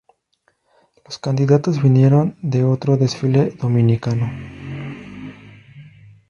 [1.05, 4.31] Los candidatos vinieron de otro desfile dominicano.